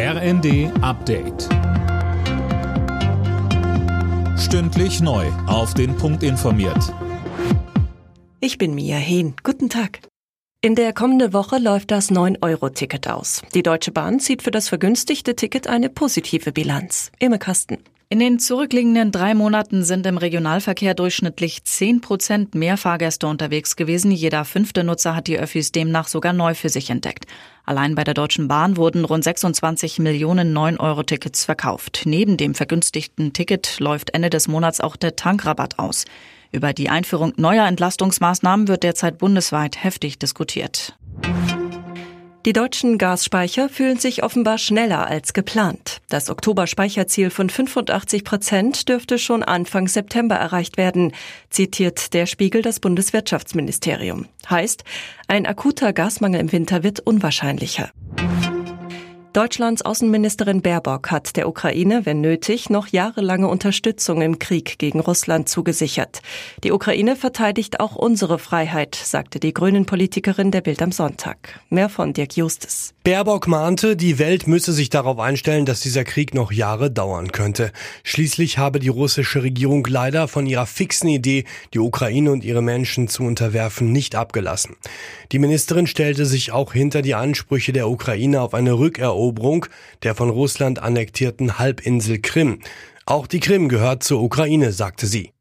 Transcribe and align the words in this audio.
RND 0.00 0.70
Update. 0.80 1.48
Stündlich 4.38 5.00
neu. 5.00 5.26
Auf 5.48 5.74
den 5.74 5.96
Punkt 5.96 6.22
informiert. 6.22 6.94
Ich 8.38 8.58
bin 8.58 8.76
Mia 8.76 8.96
Hehn. 8.96 9.34
Guten 9.42 9.68
Tag. 9.68 9.98
In 10.60 10.76
der 10.76 10.92
kommenden 10.92 11.32
Woche 11.32 11.58
läuft 11.58 11.90
das 11.90 12.12
9-Euro-Ticket 12.12 13.08
aus. 13.08 13.42
Die 13.54 13.64
Deutsche 13.64 13.90
Bahn 13.90 14.20
zieht 14.20 14.42
für 14.42 14.52
das 14.52 14.68
vergünstigte 14.68 15.34
Ticket 15.34 15.66
eine 15.66 15.88
positive 15.88 16.52
Bilanz. 16.52 17.10
Imme 17.18 17.40
Kasten. 17.40 17.78
In 18.10 18.20
den 18.20 18.38
zurückliegenden 18.38 19.12
drei 19.12 19.34
Monaten 19.34 19.84
sind 19.84 20.06
im 20.06 20.16
Regionalverkehr 20.16 20.94
durchschnittlich 20.94 21.64
10 21.64 22.00
Prozent 22.00 22.54
mehr 22.54 22.78
Fahrgäste 22.78 23.26
unterwegs 23.26 23.76
gewesen. 23.76 24.10
Jeder 24.10 24.46
fünfte 24.46 24.82
Nutzer 24.82 25.14
hat 25.14 25.26
die 25.26 25.38
Öffis 25.38 25.72
demnach 25.72 26.08
sogar 26.08 26.32
neu 26.32 26.54
für 26.54 26.70
sich 26.70 26.88
entdeckt. 26.88 27.26
Allein 27.66 27.94
bei 27.94 28.04
der 28.04 28.14
Deutschen 28.14 28.48
Bahn 28.48 28.78
wurden 28.78 29.04
rund 29.04 29.24
26 29.24 29.98
Millionen 29.98 30.56
9-Euro-Tickets 30.56 31.44
verkauft. 31.44 32.04
Neben 32.06 32.38
dem 32.38 32.54
vergünstigten 32.54 33.34
Ticket 33.34 33.78
läuft 33.78 34.14
Ende 34.14 34.30
des 34.30 34.48
Monats 34.48 34.80
auch 34.80 34.96
der 34.96 35.14
Tankrabatt 35.14 35.78
aus. 35.78 36.06
Über 36.50 36.72
die 36.72 36.88
Einführung 36.88 37.34
neuer 37.36 37.66
Entlastungsmaßnahmen 37.66 38.68
wird 38.68 38.84
derzeit 38.84 39.18
bundesweit 39.18 39.84
heftig 39.84 40.18
diskutiert. 40.18 40.96
Die 42.46 42.52
deutschen 42.52 42.98
Gasspeicher 42.98 43.68
fühlen 43.68 43.98
sich 43.98 44.22
offenbar 44.22 44.58
schneller 44.58 45.06
als 45.06 45.32
geplant. 45.32 46.00
Das 46.08 46.30
Oktober-Speicherziel 46.30 47.30
von 47.30 47.50
85 47.50 48.22
Prozent 48.22 48.88
dürfte 48.88 49.18
schon 49.18 49.42
Anfang 49.42 49.88
September 49.88 50.36
erreicht 50.36 50.76
werden, 50.76 51.12
zitiert 51.50 52.14
der 52.14 52.26
Spiegel 52.26 52.62
das 52.62 52.78
Bundeswirtschaftsministerium. 52.78 54.26
Heißt, 54.48 54.84
ein 55.26 55.46
akuter 55.46 55.92
Gasmangel 55.92 56.40
im 56.40 56.52
Winter 56.52 56.84
wird 56.84 57.00
unwahrscheinlicher. 57.00 57.90
Deutschlands 59.34 59.82
Außenministerin 59.82 60.62
Baerbock 60.62 61.10
hat 61.10 61.36
der 61.36 61.48
Ukraine, 61.48 62.06
wenn 62.06 62.20
nötig, 62.20 62.70
noch 62.70 62.86
jahrelange 62.88 63.46
Unterstützung 63.48 64.22
im 64.22 64.38
Krieg 64.38 64.78
gegen 64.78 65.00
Russland 65.00 65.48
zugesichert. 65.48 66.22
Die 66.64 66.72
Ukraine 66.72 67.14
verteidigt 67.14 67.78
auch 67.78 67.94
unsere 67.94 68.38
Freiheit, 68.38 68.94
sagte 68.94 69.38
die 69.38 69.52
Grünen-Politikerin 69.52 70.50
der 70.50 70.62
Bild 70.62 70.80
am 70.80 70.92
Sonntag. 70.92 71.60
Mehr 71.68 71.90
von 71.90 72.14
Dirk 72.14 72.36
Justus. 72.36 72.94
Baerbock 73.08 73.48
mahnte, 73.48 73.96
die 73.96 74.18
Welt 74.18 74.46
müsse 74.46 74.74
sich 74.74 74.90
darauf 74.90 75.18
einstellen, 75.18 75.64
dass 75.64 75.80
dieser 75.80 76.04
Krieg 76.04 76.34
noch 76.34 76.52
Jahre 76.52 76.90
dauern 76.90 77.32
könnte. 77.32 77.72
Schließlich 78.04 78.58
habe 78.58 78.80
die 78.80 78.88
russische 78.88 79.42
Regierung 79.42 79.86
leider 79.88 80.28
von 80.28 80.44
ihrer 80.44 80.66
fixen 80.66 81.08
Idee, 81.08 81.44
die 81.72 81.78
Ukraine 81.78 82.30
und 82.30 82.44
ihre 82.44 82.60
Menschen 82.60 83.08
zu 83.08 83.22
unterwerfen, 83.22 83.92
nicht 83.92 84.14
abgelassen. 84.14 84.76
Die 85.32 85.38
Ministerin 85.38 85.86
stellte 85.86 86.26
sich 86.26 86.52
auch 86.52 86.74
hinter 86.74 87.00
die 87.00 87.14
Ansprüche 87.14 87.72
der 87.72 87.88
Ukraine 87.88 88.42
auf 88.42 88.52
eine 88.52 88.78
Rückeroberung 88.78 89.62
Eroberung 89.62 89.66
der 90.02 90.14
von 90.14 90.28
Russland 90.28 90.78
annektierten 90.78 91.58
Halbinsel 91.58 92.20
Krim. 92.20 92.58
Auch 93.06 93.26
die 93.26 93.40
Krim 93.40 93.70
gehört 93.70 94.02
zur 94.02 94.20
Ukraine, 94.20 94.70
sagte 94.70 95.06
sie. 95.06 95.32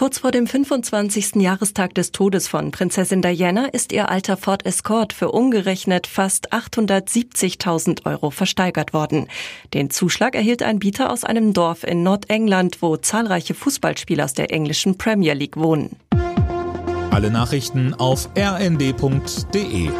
Kurz 0.00 0.20
vor 0.20 0.30
dem 0.30 0.46
25. 0.46 1.42
Jahrestag 1.42 1.94
des 1.94 2.10
Todes 2.10 2.48
von 2.48 2.70
Prinzessin 2.70 3.20
Diana 3.20 3.66
ist 3.66 3.92
ihr 3.92 4.08
alter 4.08 4.38
Ford 4.38 4.64
Escort 4.64 5.12
für 5.12 5.30
umgerechnet 5.30 6.06
fast 6.06 6.54
870.000 6.54 8.06
Euro 8.06 8.30
versteigert 8.30 8.94
worden. 8.94 9.26
Den 9.74 9.90
Zuschlag 9.90 10.34
erhielt 10.34 10.62
ein 10.62 10.78
Bieter 10.78 11.12
aus 11.12 11.24
einem 11.24 11.52
Dorf 11.52 11.84
in 11.84 12.02
Nordengland, 12.02 12.80
wo 12.80 12.96
zahlreiche 12.96 13.52
Fußballspieler 13.52 14.24
aus 14.24 14.32
der 14.32 14.50
englischen 14.50 14.96
Premier 14.96 15.34
League 15.34 15.58
wohnen. 15.58 15.96
Alle 17.10 17.30
Nachrichten 17.30 17.92
auf 17.92 18.30
rnd.de 18.38 19.90